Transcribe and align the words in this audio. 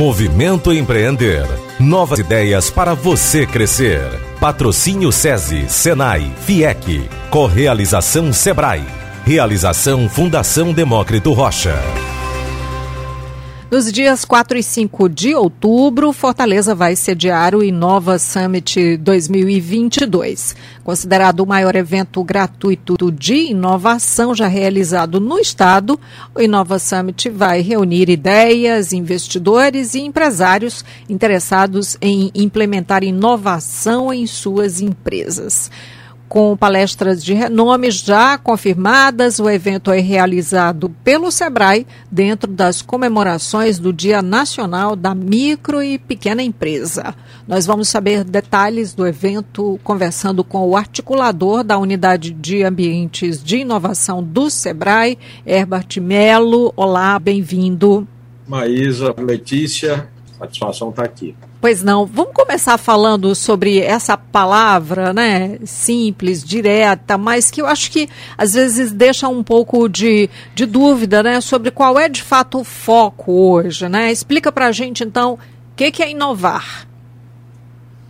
Movimento 0.00 0.72
Empreender. 0.72 1.44
Novas 1.78 2.18
ideias 2.20 2.70
para 2.70 2.94
você 2.94 3.46
crescer. 3.46 4.00
Patrocínio 4.40 5.12
SESI, 5.12 5.68
Senai, 5.68 6.32
FIEC. 6.46 7.06
Correalização 7.28 8.32
Sebrae. 8.32 8.82
Realização 9.26 10.08
Fundação 10.08 10.72
Demócrito 10.72 11.34
Rocha. 11.34 11.74
Nos 13.70 13.92
dias 13.92 14.24
4 14.24 14.58
e 14.58 14.64
5 14.64 15.08
de 15.08 15.32
outubro, 15.32 16.12
Fortaleza 16.12 16.74
vai 16.74 16.96
sediar 16.96 17.54
o 17.54 17.62
Inova 17.62 18.18
Summit 18.18 18.96
2022. 18.96 20.56
Considerado 20.82 21.38
o 21.38 21.46
maior 21.46 21.76
evento 21.76 22.24
gratuito 22.24 23.12
de 23.12 23.50
inovação 23.50 24.34
já 24.34 24.48
realizado 24.48 25.20
no 25.20 25.38
estado, 25.38 26.00
o 26.34 26.40
Inova 26.40 26.80
Summit 26.80 27.30
vai 27.30 27.60
reunir 27.60 28.10
ideias, 28.10 28.92
investidores 28.92 29.94
e 29.94 30.00
empresários 30.00 30.84
interessados 31.08 31.96
em 32.02 32.32
implementar 32.34 33.04
inovação 33.04 34.12
em 34.12 34.26
suas 34.26 34.80
empresas 34.80 35.70
com 36.30 36.56
palestras 36.56 37.24
de 37.24 37.34
renome 37.34 37.90
já 37.90 38.38
confirmadas. 38.38 39.40
O 39.40 39.50
evento 39.50 39.90
é 39.90 39.98
realizado 39.98 40.88
pelo 41.02 41.28
SEBRAE 41.28 41.84
dentro 42.08 42.48
das 42.48 42.80
comemorações 42.80 43.80
do 43.80 43.92
Dia 43.92 44.22
Nacional 44.22 44.94
da 44.94 45.12
Micro 45.12 45.82
e 45.82 45.98
Pequena 45.98 46.40
Empresa. 46.40 47.16
Nós 47.48 47.66
vamos 47.66 47.88
saber 47.88 48.22
detalhes 48.22 48.94
do 48.94 49.04
evento 49.04 49.80
conversando 49.82 50.44
com 50.44 50.68
o 50.68 50.76
articulador 50.76 51.64
da 51.64 51.76
Unidade 51.76 52.30
de 52.30 52.62
Ambientes 52.62 53.42
de 53.42 53.58
Inovação 53.58 54.22
do 54.22 54.48
SEBRAE, 54.48 55.18
Herbert 55.44 56.00
Melo. 56.00 56.72
Olá, 56.76 57.18
bem-vindo. 57.18 58.06
Maísa, 58.46 59.12
Letícia, 59.18 60.08
satisfação 60.38 60.90
estar 60.90 61.06
aqui. 61.06 61.34
Pois 61.60 61.82
não. 61.82 62.06
Vamos 62.06 62.32
começar 62.32 62.78
falando 62.78 63.34
sobre 63.34 63.80
essa 63.80 64.16
palavra, 64.16 65.12
né? 65.12 65.58
Simples, 65.66 66.42
direta, 66.42 67.18
mas 67.18 67.50
que 67.50 67.60
eu 67.60 67.66
acho 67.66 67.90
que 67.90 68.08
às 68.38 68.54
vezes 68.54 68.92
deixa 68.92 69.28
um 69.28 69.42
pouco 69.42 69.86
de, 69.86 70.30
de 70.54 70.64
dúvida, 70.64 71.22
né? 71.22 71.38
Sobre 71.42 71.70
qual 71.70 71.98
é 71.98 72.08
de 72.08 72.22
fato 72.22 72.60
o 72.60 72.64
foco 72.64 73.32
hoje, 73.32 73.90
né? 73.90 74.10
Explica 74.10 74.50
para 74.50 74.68
a 74.68 74.72
gente, 74.72 75.04
então, 75.04 75.34
o 75.34 75.38
que, 75.76 75.90
que 75.90 76.02
é 76.02 76.10
inovar? 76.10 76.88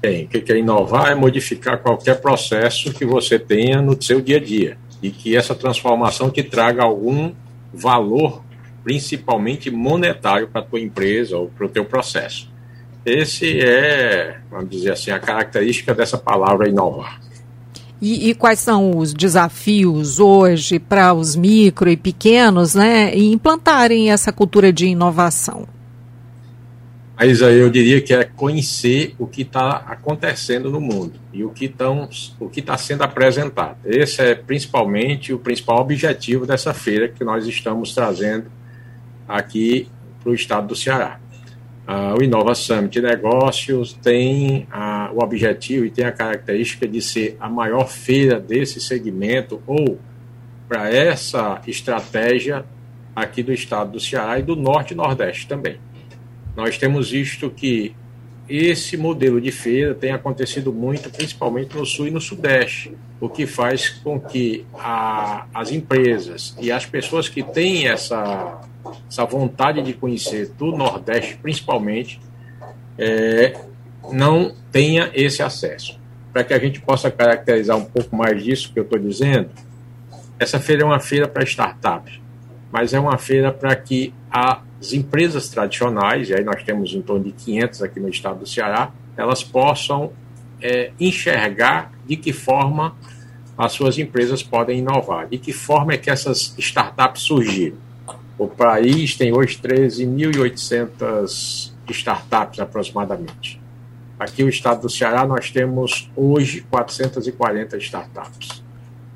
Bem, 0.01 0.27
o 0.27 0.29
que 0.29 0.53
é 0.53 0.57
inovar 0.57 1.11
é 1.11 1.15
modificar 1.17 1.79
qualquer 1.79 2.21
processo 2.21 2.93
que 2.93 3.05
você 3.05 3.37
tenha 3.37 3.83
no 3.83 4.01
seu 4.01 4.21
dia 4.21 4.37
a 4.37 4.41
dia 4.41 4.79
e 5.03 5.11
que 5.11 5.37
essa 5.37 5.57
transformação 5.57 6.31
te 6.31 6.45
traga 6.45 6.85
algum 6.85 7.33
valor, 7.75 8.45
principalmente 8.85 9.73
monetário, 9.73 10.47
para 10.47 10.61
a 10.61 10.65
tua 10.65 10.81
empresa 10.81 11.37
ou 11.37 11.49
para 11.49 11.67
o 11.67 11.69
teu 11.69 11.85
processo. 11.85 12.49
Esse 13.05 13.61
é, 13.61 14.39
vamos 14.51 14.71
dizer 14.71 14.93
assim, 14.93 15.11
a 15.11 15.19
característica 15.19 15.95
dessa 15.95 16.19
palavra 16.19 16.69
inovar. 16.69 17.21
E, 18.01 18.31
e, 18.31 18.35
quais 18.35 18.59
são 18.59 18.97
os 18.97 19.13
desafios 19.13 20.19
hoje 20.19 20.79
para 20.79 21.13
os 21.13 21.37
micro 21.37 21.91
e 21.91 21.99
pequenos 21.99 22.75
né, 22.75 23.15
em 23.15 23.33
implantarem 23.33 24.11
essa 24.11 24.33
cultura 24.33 24.73
de 24.73 24.87
inovação? 24.87 25.69
Mas 27.15 27.43
aí 27.43 27.59
eu 27.59 27.69
diria 27.69 28.01
que 28.01 28.15
é 28.15 28.25
conhecer 28.25 29.15
o 29.19 29.27
que 29.27 29.43
está 29.43 29.85
acontecendo 29.87 30.71
no 30.71 30.81
mundo 30.81 31.21
e 31.31 31.45
o 31.45 31.51
que 31.51 31.71
está 32.57 32.79
sendo 32.79 33.03
apresentado. 33.03 33.77
Esse 33.85 34.23
é 34.23 34.35
principalmente 34.35 35.31
o 35.31 35.39
principal 35.39 35.81
objetivo 35.81 36.47
dessa 36.47 36.73
feira 36.73 37.09
que 37.09 37.23
nós 37.23 37.47
estamos 37.47 37.95
trazendo 37.95 38.47
aqui 39.29 39.87
para 40.23 40.33
o 40.33 40.35
estado 40.35 40.69
do 40.69 40.75
Ceará. 40.75 41.21
Uh, 41.91 42.21
o 42.21 42.23
Inova 42.23 42.55
Summit 42.55 43.01
Negócios 43.01 43.95
tem 43.95 44.69
uh, 44.73 45.13
o 45.13 45.25
objetivo 45.25 45.85
e 45.85 45.91
tem 45.91 46.05
a 46.05 46.13
característica 46.13 46.87
de 46.87 47.03
ser 47.03 47.37
a 47.41 47.49
maior 47.49 47.89
feira 47.89 48.39
desse 48.39 48.81
segmento 48.81 49.61
ou 49.67 49.99
para 50.69 50.89
essa 50.89 51.61
estratégia 51.67 52.65
aqui 53.15 53.43
do 53.43 53.53
estado 53.53 53.91
do 53.91 53.99
Ceará 53.99 54.39
e 54.39 54.43
do 54.45 54.55
Norte 54.55 54.95
e 54.95 54.97
Nordeste 54.97 55.49
também. 55.49 55.81
Nós 56.55 56.79
temos 56.79 57.11
visto 57.11 57.51
que 57.51 57.93
esse 58.49 58.97
modelo 58.97 59.41
de 59.41 59.51
feira 59.51 59.93
tem 59.93 60.13
acontecido 60.13 60.73
muito, 60.73 61.11
principalmente 61.11 61.77
no 61.77 61.85
Sul 61.85 62.07
e 62.07 62.11
no 62.13 62.21
Sudeste, 62.21 62.97
o 63.21 63.29
que 63.29 63.49
faz 63.49 63.89
com 63.89 64.21
que 64.21 64.65
a, 64.75 65.45
as 65.53 65.73
empresas 65.73 66.57
e 66.61 66.71
as 66.71 66.87
pessoas 66.87 67.29
que 67.29 67.43
têm 67.43 67.89
essa 67.89 68.61
essa 69.11 69.25
vontade 69.25 69.83
de 69.83 69.93
conhecer 69.93 70.51
do 70.57 70.67
Nordeste, 70.67 71.37
principalmente, 71.43 72.21
é, 72.97 73.61
não 74.13 74.55
tenha 74.71 75.11
esse 75.13 75.43
acesso. 75.43 75.99
Para 76.33 76.45
que 76.45 76.55
a 76.55 76.59
gente 76.61 76.81
possa 76.81 77.11
caracterizar 77.11 77.77
um 77.77 77.85
pouco 77.85 78.15
mais 78.15 78.41
disso 78.43 78.73
que 78.73 78.79
eu 78.79 78.85
estou 78.85 79.01
dizendo, 79.01 79.51
essa 80.39 80.61
feira 80.61 80.83
é 80.83 80.87
uma 80.87 81.01
feira 81.01 81.27
para 81.27 81.43
startups, 81.43 82.21
mas 82.71 82.95
é 82.95 83.01
uma 83.01 83.19
feira 83.19 83.53
para 83.53 83.75
que 83.75 84.15
as 84.31 84.93
empresas 84.93 85.49
tradicionais, 85.49 86.31
e 86.31 86.35
aí 86.35 86.45
nós 86.45 86.63
temos 86.63 86.95
em 86.95 87.03
torno 87.03 87.25
de 87.25 87.33
500 87.33 87.83
aqui 87.83 87.99
no 87.99 88.09
estado 88.09 88.39
do 88.39 88.47
Ceará, 88.47 88.93
elas 89.17 89.43
possam 89.43 90.13
é, 90.63 90.93
enxergar 91.01 91.91
de 92.07 92.15
que 92.15 92.33
forma 92.33 92.95
as 93.59 93.73
suas 93.73 93.99
empresas 93.99 94.41
podem 94.41 94.79
inovar, 94.79 95.27
de 95.27 95.37
que 95.37 95.53
forma 95.53 95.95
é 95.95 95.99
que 95.99 96.09
essas 96.09 96.55
startups 96.57 97.23
surgiram 97.23 97.90
o 98.41 98.49
país 98.49 99.15
tem 99.17 99.37
hoje 99.37 99.61
13.800 99.63 101.73
startups 101.91 102.59
aproximadamente. 102.59 103.61
Aqui 104.19 104.43
no 104.43 104.49
estado 104.49 104.81
do 104.81 104.89
Ceará 104.89 105.27
nós 105.27 105.51
temos 105.51 106.11
hoje 106.17 106.63
440 106.71 107.77
startups. 107.77 108.65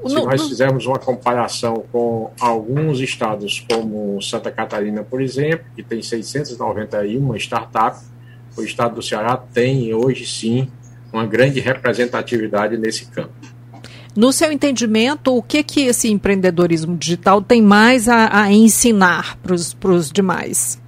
Se 0.06 0.14
nós 0.16 0.46
fizermos 0.46 0.84
uma 0.84 0.98
comparação 0.98 1.82
com 1.90 2.32
alguns 2.38 3.00
estados 3.00 3.64
como 3.66 4.20
Santa 4.20 4.50
Catarina, 4.50 5.02
por 5.02 5.22
exemplo, 5.22 5.64
que 5.74 5.82
tem 5.82 6.02
691 6.02 7.34
startups, 7.36 8.12
o 8.54 8.62
estado 8.62 8.96
do 8.96 9.02
Ceará 9.02 9.38
tem 9.38 9.94
hoje 9.94 10.26
sim 10.26 10.68
uma 11.10 11.24
grande 11.24 11.60
representatividade 11.60 12.76
nesse 12.76 13.06
campo. 13.06 13.53
No 14.16 14.32
seu 14.32 14.52
entendimento, 14.52 15.36
o 15.36 15.42
que 15.42 15.64
que 15.64 15.86
esse 15.86 16.08
empreendedorismo 16.08 16.96
digital 16.96 17.42
tem 17.42 17.60
mais 17.60 18.08
a, 18.08 18.42
a 18.42 18.52
ensinar 18.52 19.36
para 19.38 19.52
os 19.52 20.10
demais? 20.12 20.80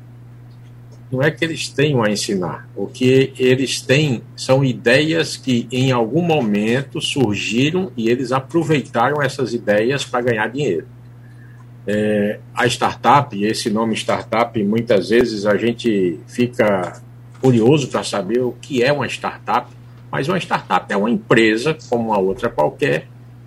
Não 1.10 1.20
é 1.20 1.30
que 1.30 1.44
eles 1.44 1.68
tenham 1.68 2.04
a 2.04 2.10
ensinar. 2.10 2.68
O 2.76 2.86
que 2.86 3.32
eles 3.36 3.80
têm 3.80 4.22
são 4.36 4.64
ideias 4.64 5.36
que 5.36 5.66
em 5.72 5.90
algum 5.90 6.22
momento 6.22 7.00
surgiram 7.00 7.90
e 7.96 8.08
eles 8.08 8.30
aproveitaram 8.30 9.20
essas 9.20 9.52
ideias 9.52 10.04
para 10.04 10.20
ganhar 10.20 10.48
dinheiro. 10.48 10.86
É, 11.84 12.38
a 12.54 12.66
startup, 12.66 13.44
esse 13.44 13.70
nome 13.70 13.94
startup, 13.94 14.62
muitas 14.62 15.08
vezes 15.08 15.46
a 15.46 15.56
gente 15.56 16.20
fica 16.28 17.00
curioso 17.40 17.88
para 17.88 18.04
saber 18.04 18.40
o 18.40 18.52
que 18.52 18.82
é 18.84 18.92
uma 18.92 19.06
startup, 19.06 19.68
mas 20.10 20.28
uma 20.28 20.38
startup 20.38 20.92
é 20.92 20.96
uma 20.96 21.10
empresa, 21.10 21.76
como 21.88 22.12
a 22.12 22.18
outra 22.18 22.48
qualquer, 22.48 23.06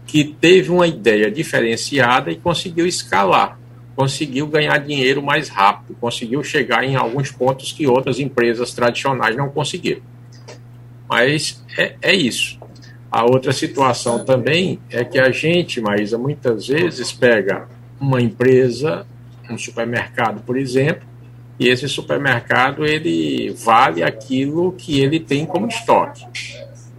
que 0.09 0.23
teve 0.23 0.71
uma 0.71 0.87
ideia 0.87 1.29
diferenciada 1.29 2.31
e 2.31 2.35
conseguiu 2.35 2.87
escalar, 2.87 3.59
conseguiu 3.95 4.47
ganhar 4.47 4.79
dinheiro 4.79 5.21
mais 5.21 5.49
rápido, 5.49 5.95
conseguiu 6.01 6.43
chegar 6.43 6.83
em 6.83 6.95
alguns 6.95 7.31
pontos 7.31 7.71
que 7.71 7.85
outras 7.85 8.19
empresas 8.19 8.73
tradicionais 8.73 9.37
não 9.37 9.49
conseguiram. 9.49 10.01
Mas 11.07 11.63
é, 11.77 11.93
é 12.01 12.15
isso. 12.15 12.57
A 13.11 13.23
outra 13.23 13.53
situação 13.53 14.25
também 14.25 14.79
é 14.89 15.03
que 15.03 15.19
a 15.19 15.29
gente, 15.29 15.79
Maísa, 15.79 16.17
muitas 16.17 16.67
vezes 16.67 17.11
pega 17.11 17.67
uma 18.01 18.19
empresa, 18.19 19.05
um 19.47 19.59
supermercado, 19.59 20.41
por 20.41 20.57
exemplo, 20.57 21.07
e 21.59 21.67
esse 21.67 21.87
supermercado 21.87 22.83
ele 22.83 23.51
vale 23.51 24.01
aquilo 24.01 24.71
que 24.71 25.01
ele 25.01 25.19
tem 25.19 25.45
como 25.45 25.67
estoque. 25.67 26.25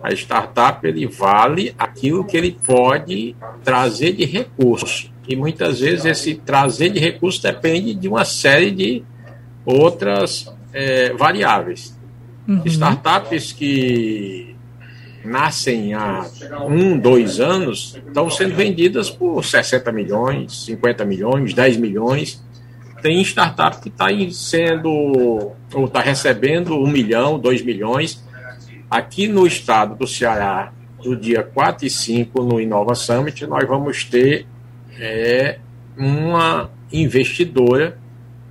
A 0.03 0.13
startup 0.13 0.87
ele 0.87 1.07
vale 1.07 1.75
aquilo 1.79 2.25
que 2.25 2.37
ele 2.37 2.59
pode 2.65 3.37
trazer 3.63 4.13
de 4.13 4.25
recurso. 4.25 5.11
E 5.29 5.37
muitas 5.37 5.81
vezes 5.81 6.07
esse 6.07 6.35
trazer 6.35 6.91
de 6.91 6.99
recurso 6.99 7.43
depende 7.43 7.95
de 7.95 8.09
uma 8.09 8.25
série 8.25 8.71
de 8.71 9.05
outras 9.65 10.53
é, 10.73 11.13
variáveis. 11.13 11.97
Uhum. 12.49 12.63
Startups 12.65 13.53
que 13.53 14.57
nascem 15.25 15.93
há 15.93 16.27
um, 16.67 16.99
dois 16.99 17.39
anos 17.39 18.01
estão 18.07 18.31
sendo 18.31 18.55
vendidas 18.55 19.11
por 19.11 19.45
60 19.45 19.93
milhões, 19.93 20.65
50 20.65 21.05
milhões, 21.05 21.53
10 21.53 21.77
milhões. 21.77 22.43
Tem 23.03 23.21
startup 23.21 23.81
que 23.81 23.89
está 23.89 24.09
sendo 24.31 24.91
ou 24.91 25.85
está 25.85 26.01
recebendo 26.01 26.75
um 26.75 26.87
milhão, 26.87 27.39
dois 27.39 27.63
milhões 27.63 28.23
Aqui 28.91 29.29
no 29.29 29.47
estado 29.47 29.95
do 29.95 30.05
Ceará, 30.05 30.73
do 31.01 31.15
dia 31.15 31.45
4 31.45 31.87
e 31.87 31.91
5, 31.91 32.43
no 32.43 32.61
Inova 32.61 32.97
Summit, 32.97 33.47
nós 33.47 33.67
vamos 33.69 34.05
ter 34.05 34.47
é, 34.99 35.61
uma 35.97 36.71
investidora 36.93 37.97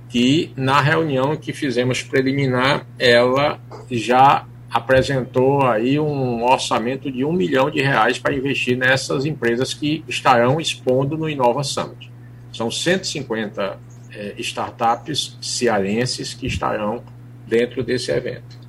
que 0.08 0.50
na 0.56 0.80
reunião 0.80 1.36
que 1.36 1.52
fizemos 1.52 2.02
preliminar, 2.02 2.86
ela 2.98 3.60
já 3.90 4.46
apresentou 4.70 5.62
aí 5.66 6.00
um 6.00 6.42
orçamento 6.42 7.12
de 7.12 7.22
um 7.24 7.32
milhão 7.32 7.70
de 7.70 7.82
reais 7.82 8.18
para 8.18 8.34
investir 8.34 8.78
nessas 8.78 9.26
empresas 9.26 9.74
que 9.74 10.02
estarão 10.08 10.58
expondo 10.58 11.18
no 11.18 11.28
Inova 11.28 11.62
Summit. 11.62 12.10
São 12.50 12.70
150 12.70 13.78
é, 14.12 14.34
startups 14.38 15.36
cearenses 15.42 16.32
que 16.32 16.46
estarão 16.46 17.02
dentro 17.46 17.84
desse 17.84 18.10
evento. 18.10 18.59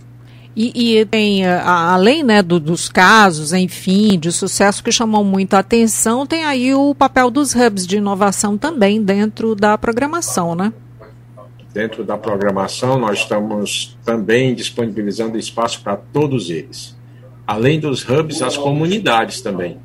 E, 0.56 0.98
e 1.00 1.06
tem, 1.06 1.46
além 1.46 2.24
né, 2.24 2.42
do, 2.42 2.60
dos 2.60 2.90
casos, 2.90 3.54
enfim, 3.54 4.20
de 4.20 4.32
sucesso 4.32 4.84
que 4.84 4.92
chamam 4.92 5.24
muito 5.24 5.54
a 5.54 5.60
atenção, 5.60 6.26
tem 6.26 6.44
aí 6.44 6.74
o 6.74 6.94
papel 6.94 7.32
dos 7.32 7.56
hubs 7.56 7.88
de 7.88 7.98
inovação 7.98 8.58
também 8.58 9.02
dentro 9.02 9.56
da 9.56 9.78
programação, 9.78 10.54
né? 10.54 10.74
Dentro 11.74 12.04
da 12.04 12.18
programação, 12.18 13.00
nós 13.00 13.20
estamos 13.20 13.98
também 14.04 14.54
disponibilizando 14.54 15.38
espaço 15.38 15.82
para 15.82 15.96
todos 15.96 16.50
eles. 16.50 16.98
Além 17.52 17.82
dos 17.82 18.02
hubs, 18.10 18.42
as 18.42 18.56
comunidades 18.56 19.42
também. 19.42 19.78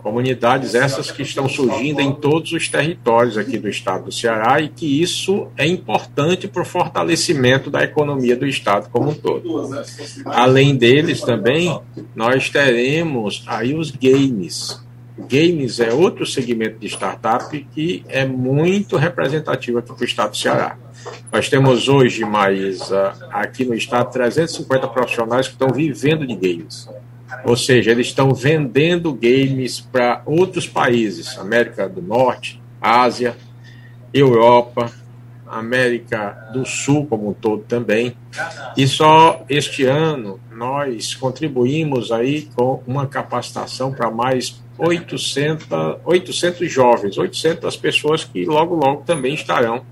Comunidades 0.00 0.76
essas 0.76 1.10
que 1.10 1.22
estão 1.22 1.48
surgindo 1.48 2.00
em 2.00 2.12
todos 2.12 2.52
os 2.52 2.68
territórios 2.68 3.36
aqui 3.36 3.58
do 3.58 3.68
estado 3.68 4.04
do 4.04 4.12
Ceará 4.12 4.60
e 4.60 4.68
que 4.68 5.02
isso 5.02 5.48
é 5.56 5.66
importante 5.66 6.46
para 6.46 6.62
o 6.62 6.64
fortalecimento 6.64 7.68
da 7.68 7.82
economia 7.82 8.36
do 8.36 8.46
estado 8.46 8.88
como 8.90 9.10
um 9.10 9.14
todo. 9.14 9.72
Além 10.26 10.76
deles 10.76 11.20
também, 11.20 11.76
nós 12.14 12.48
teremos 12.48 13.42
aí 13.48 13.74
os 13.74 13.90
games. 13.90 14.80
Games 15.18 15.80
é 15.80 15.92
outro 15.92 16.24
segmento 16.24 16.78
de 16.78 16.86
startup 16.86 17.66
que 17.74 18.04
é 18.08 18.24
muito 18.24 18.96
representativo 18.96 19.78
aqui 19.78 19.92
para 19.92 20.00
o 20.00 20.04
estado 20.04 20.30
do 20.30 20.36
Ceará. 20.36 20.76
Nós 21.32 21.48
temos 21.48 21.88
hoje, 21.88 22.24
mais 22.24 22.90
aqui 23.30 23.64
no 23.64 23.74
estado, 23.74 24.12
350 24.12 24.88
profissionais 24.88 25.46
que 25.46 25.54
estão 25.54 25.68
vivendo 25.68 26.26
de 26.26 26.34
games. 26.34 26.88
Ou 27.44 27.56
seja, 27.56 27.90
eles 27.90 28.08
estão 28.08 28.32
vendendo 28.32 29.12
games 29.12 29.80
para 29.80 30.22
outros 30.24 30.68
países, 30.68 31.36
América 31.38 31.88
do 31.88 32.00
Norte, 32.00 32.62
Ásia, 32.80 33.36
Europa, 34.12 34.92
América 35.46 36.50
do 36.52 36.64
Sul 36.64 37.06
como 37.06 37.30
um 37.30 37.32
todo 37.32 37.62
também. 37.62 38.16
E 38.76 38.86
só 38.86 39.44
este 39.48 39.84
ano 39.84 40.40
nós 40.50 41.14
contribuímos 41.14 42.10
aí 42.10 42.48
com 42.54 42.82
uma 42.86 43.06
capacitação 43.06 43.92
para 43.92 44.10
mais 44.10 44.62
800, 44.78 45.66
800 46.04 46.70
jovens, 46.70 47.18
800 47.18 47.76
pessoas 47.76 48.24
que 48.24 48.44
logo, 48.44 48.74
logo 48.74 49.02
também 49.02 49.34
estarão 49.34 49.84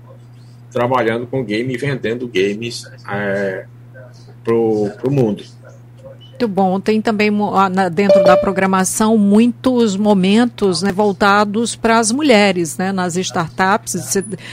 trabalhando 0.73 1.27
com 1.27 1.43
game 1.43 1.73
e 1.73 1.77
vendendo 1.77 2.27
games 2.27 2.83
é, 3.07 3.65
para 4.43 4.53
o 4.53 5.11
mundo. 5.11 5.43
Muito 6.43 6.47
bom. 6.47 6.79
Tem 6.79 6.99
também 6.99 7.31
dentro 7.93 8.23
da 8.23 8.35
programação 8.35 9.17
muitos 9.17 9.95
momentos 9.95 10.81
né, 10.81 10.91
voltados 10.91 11.75
para 11.75 11.99
as 11.99 12.11
mulheres, 12.11 12.75
né, 12.75 12.91
nas 12.91 13.15
startups. 13.15 13.93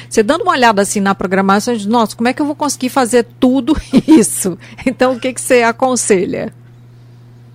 Você 0.08 0.22
dando 0.22 0.43
uma 0.43 0.52
olhada 0.52 0.82
assim 0.82 1.00
na 1.00 1.14
programação, 1.14 1.75
diz, 1.75 1.87
nossa, 1.87 2.14
como 2.14 2.28
é 2.28 2.32
que 2.32 2.43
eu 2.43 2.46
vou 2.46 2.55
conseguir 2.55 2.90
fazer 2.90 3.26
tudo 3.40 3.75
isso? 4.06 4.58
Então, 4.87 5.14
o 5.14 5.20
que, 5.20 5.32
que 5.32 5.40
você 5.40 5.62
aconselha? 5.62 6.52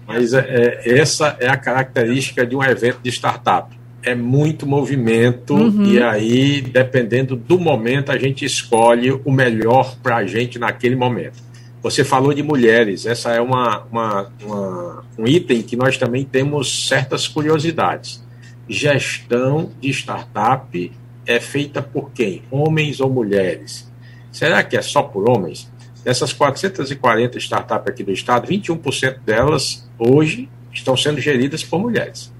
Mas 0.08 0.34
é, 0.34 0.40
é, 0.40 1.00
essa 1.00 1.38
é 1.40 1.48
a 1.48 1.58
característica 1.58 2.46
de 2.46 2.56
um 2.56 2.64
evento 2.64 3.00
de 3.02 3.10
startup. 3.10 3.76
É 4.06 4.14
muito 4.14 4.68
movimento 4.68 5.56
uhum. 5.56 5.86
e 5.86 6.02
aí, 6.02 6.62
dependendo 6.62 7.36
do 7.36 7.60
momento, 7.60 8.12
a 8.12 8.18
gente 8.18 8.46
escolhe 8.46 9.12
o 9.12 9.32
melhor 9.32 9.98
para 10.02 10.18
a 10.18 10.26
gente 10.26 10.60
naquele 10.60 10.96
momento. 10.96 11.44
Você 11.82 12.04
falou 12.04 12.34
de 12.34 12.42
mulheres, 12.42 13.06
essa 13.06 13.32
é 13.32 13.42
uma, 13.42 13.84
uma, 13.92 14.34
uma, 14.44 15.04
um 15.18 15.28
item 15.28 15.62
que 15.62 15.76
nós 15.76 15.98
também 15.98 16.24
temos 16.24 16.88
certas 16.88 17.28
curiosidades. 17.28 18.24
Gestão 18.68 19.72
de 19.80 19.90
startup 19.90 20.92
é 21.26 21.40
feita 21.40 21.82
por 21.82 22.12
quem? 22.12 22.44
Homens 22.50 23.00
ou 23.00 23.10
mulheres? 23.10 23.92
Será 24.32 24.64
que 24.64 24.78
é 24.78 24.82
só 24.82 25.02
por 25.02 25.30
homens? 25.30 25.72
Dessas 26.04 26.34
440 26.34 27.38
startups 27.40 27.88
aqui 27.88 28.04
do 28.04 28.12
estado, 28.12 28.48
21% 28.48 29.20
delas 29.26 29.90
hoje 29.98 30.50
estão 30.72 30.96
sendo 30.96 31.20
geridas 31.20 31.64
por 31.64 31.80
mulheres. 31.80 32.32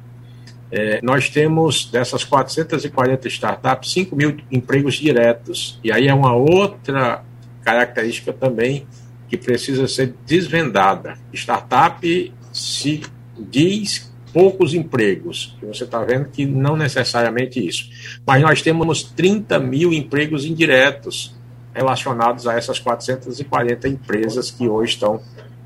É, 0.72 1.00
nós 1.02 1.30
temos 1.30 1.86
dessas 1.86 2.24
440 2.24 3.28
startups 3.28 3.92
5 3.92 4.16
mil 4.16 4.38
empregos 4.52 4.96
diretos. 4.96 5.80
E 5.84 5.92
aí 5.92 6.08
é 6.08 6.14
uma 6.14 6.34
outra 6.34 7.24
característica 7.64 8.34
também 8.34 8.86
que 9.28 9.38
precisa 9.38 9.88
ser 9.88 10.14
desvendada. 10.26 11.18
Startup 11.34 12.34
se 12.52 13.02
diz 13.38 14.14
poucos 14.32 14.74
empregos, 14.74 15.58
você 15.62 15.86
está 15.86 16.04
vendo 16.04 16.26
que 16.26 16.46
não 16.46 16.76
necessariamente 16.76 17.66
isso. 17.66 17.90
Mas 18.28 18.42
nós 18.42 18.62
temos 18.62 19.02
30 19.02 19.58
mil 19.60 19.94
empregos 19.94 20.46
indiretos 20.46 21.34
relacionados 21.74 22.46
a 22.46 22.54
essas 22.54 22.78
440 22.80 23.88
empresas 23.88 24.52
que 24.52 24.68
hoje 24.68 24.94
estão 24.94 25.22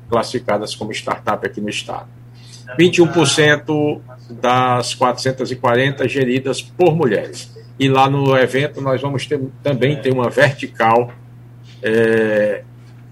classificadas 0.08 0.74
como 0.74 0.92
startup 0.92 1.44
aqui 1.44 1.60
no 1.60 1.68
estado. 1.68 2.08
21% 2.78 4.00
das 4.30 4.94
440 4.94 6.08
geridas 6.08 6.62
por 6.62 6.94
mulheres. 6.94 7.54
E 7.78 7.88
lá 7.88 8.08
no 8.08 8.36
evento 8.36 8.80
nós 8.80 9.00
vamos 9.00 9.26
ter, 9.26 9.40
também 9.62 10.00
ter 10.00 10.12
uma 10.12 10.28
vertical 10.28 11.12
é, 11.82 12.62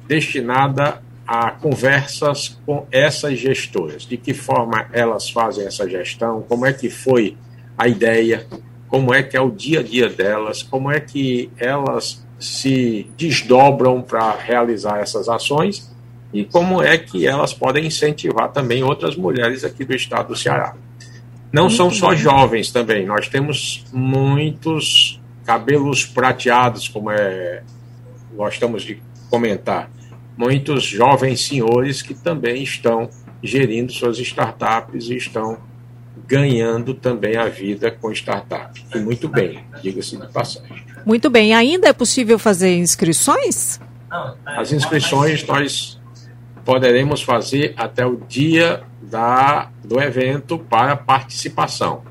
destinada 0.07 1.03
a 1.27 1.51
conversas 1.51 2.59
com 2.65 2.87
essas 2.91 3.39
gestoras, 3.39 4.03
de 4.03 4.17
que 4.17 4.33
forma 4.33 4.89
elas 4.93 5.29
fazem 5.29 5.67
essa 5.67 5.89
gestão, 5.89 6.43
como 6.49 6.65
é 6.65 6.73
que 6.73 6.89
foi 6.89 7.37
a 7.77 7.87
ideia, 7.87 8.47
como 8.89 9.13
é 9.13 9.23
que 9.23 9.37
é 9.37 9.41
o 9.41 9.51
dia 9.51 9.81
a 9.81 9.83
dia 9.83 10.09
delas, 10.09 10.63
como 10.63 10.91
é 10.91 10.99
que 10.99 11.51
elas 11.59 12.27
se 12.39 13.11
desdobram 13.17 14.01
para 14.01 14.33
realizar 14.37 15.01
essas 15.01 15.29
ações 15.29 15.95
e 16.33 16.45
como 16.45 16.83
é 16.83 16.99
que 16.99 17.27
elas 17.27 17.55
podem 17.55 17.87
incentivar 17.87 18.53
também 18.53 18.83
outras 18.83 19.17
mulheres 19.17 19.65
aqui 19.65 19.85
do 19.85 19.95
estado 19.95 20.29
do 20.29 20.37
Ceará. 20.37 20.75
Não 21.53 21.65
Muito 21.65 21.77
são 21.77 21.91
só 21.91 22.09
bom. 22.09 22.17
jovens 22.17 22.71
também, 22.71 23.07
nós 23.07 23.29
temos 23.29 23.85
muitos 23.93 25.21
cabelos 25.45 26.05
prateados, 26.05 26.89
como 26.89 27.11
é 27.11 27.63
gostamos 28.37 28.83
de 28.83 29.03
comentar 29.31 29.91
muitos 30.39 30.85
jovens 30.85 31.41
senhores 31.41 32.01
que 32.01 32.15
também 32.15 32.63
estão 32.63 33.11
gerindo 33.43 33.93
suas 33.93 34.19
startups 34.21 35.11
e 35.11 35.17
estão 35.17 35.59
ganhando 36.27 36.95
também 36.95 37.37
a 37.37 37.49
vida 37.49 37.91
com 37.91 38.13
startup. 38.13 38.81
E 38.95 38.99
muito 38.99 39.29
bem, 39.29 39.65
diga-se 39.83 40.17
de 40.17 40.27
passagem. 40.29 40.85
Muito 41.05 41.29
bem. 41.29 41.55
Ainda 41.55 41.89
é 41.89 41.93
possível 41.93 42.39
fazer 42.39 42.77
inscrições? 42.77 43.81
As 44.47 44.73
inscrições 44.73 45.45
nós 45.45 45.98
poderemos 46.69 47.23
fazer 47.23 47.73
até 47.79 48.05
o 48.05 48.17
dia 48.17 48.83
da, 49.01 49.71
do 49.83 49.99
evento 49.99 50.59
para 50.59 50.95
participação 50.95 52.03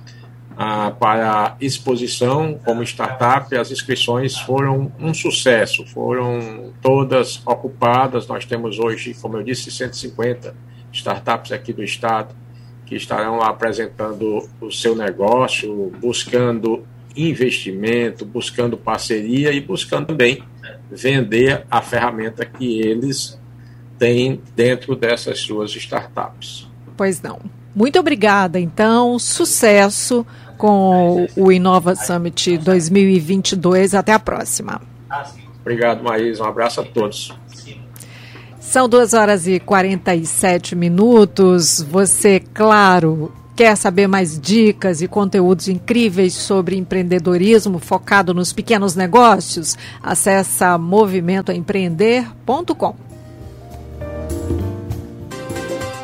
ah, 0.58 0.90
para 0.90 1.56
exposição 1.62 2.60
como 2.66 2.82
startup, 2.82 3.56
as 3.56 3.70
inscrições 3.70 4.36
foram 4.36 4.92
um 5.00 5.14
sucesso, 5.14 5.86
foram 5.86 6.74
todas 6.82 7.40
ocupadas. 7.46 8.26
Nós 8.26 8.46
temos 8.46 8.80
hoje, 8.80 9.14
como 9.22 9.38
eu 9.38 9.44
disse, 9.44 9.70
150 9.70 10.56
startups 10.92 11.52
aqui 11.52 11.72
do 11.72 11.84
estado 11.84 12.36
que 12.84 12.96
estarão 12.96 13.38
lá 13.38 13.50
apresentando 13.50 14.50
o 14.60 14.72
seu 14.72 14.96
negócio, 14.96 15.94
buscando 16.02 16.84
investimento, 17.16 18.26
buscando 18.26 18.76
parceria 18.76 19.52
e 19.52 19.62
buscando 19.62 20.08
também 20.08 20.42
vender 20.90 21.64
a 21.70 21.80
ferramenta 21.80 22.44
que 22.44 22.80
eles 22.80 23.38
têm 23.98 24.42
dentro 24.56 24.96
dessas 24.96 25.40
suas 25.40 25.76
startups. 25.76 26.68
Pois 26.96 27.22
não. 27.22 27.40
Muito 27.76 28.00
obrigada, 28.00 28.60
então, 28.60 29.20
sucesso 29.20 30.26
com 30.58 31.28
o 31.36 31.52
Inova 31.52 31.96
Summit 31.96 32.58
2022. 32.58 33.94
Até 33.94 34.14
a 34.14 34.20
próxima. 34.20 34.82
Obrigado, 35.62 36.04
Maís. 36.04 36.40
Um 36.40 36.46
abraço 36.46 36.82
a 36.82 36.84
todos. 36.84 37.36
São 38.60 38.90
2 38.90 39.14
horas 39.14 39.48
e 39.48 39.60
47 39.60 40.76
minutos. 40.76 41.86
Você, 41.90 42.40
claro, 42.40 43.32
quer 43.56 43.78
saber 43.78 44.08
mais 44.08 44.40
dicas 44.40 45.02
e 45.02 45.08
conteúdos 45.08 45.68
incríveis 45.68 46.34
sobre 46.34 46.76
empreendedorismo 46.76 47.80
focado 47.80 48.34
nos 48.34 48.52
pequenos 48.52 48.96
negócios? 48.96 49.78
Acesse 50.04 50.66
movimentoempreender.com. 50.80 53.07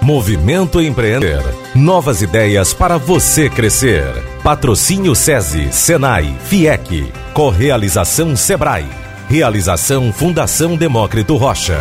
Movimento 0.04 0.82
Empreender. 0.82 1.42
Novas 1.74 2.22
ideias 2.22 2.74
para 2.74 2.98
você 2.98 3.50
crescer. 3.50 4.04
Patrocínio 4.44 5.16
SESI, 5.16 5.72
Senai, 5.72 6.36
FIEC. 6.44 7.10
Correalização 7.34 8.36
Sebrae. 8.36 8.86
Realização 9.30 10.12
Fundação 10.12 10.76
Demócrito 10.76 11.38
Rocha. 11.38 11.80